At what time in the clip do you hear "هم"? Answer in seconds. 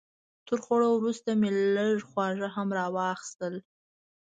2.55-2.67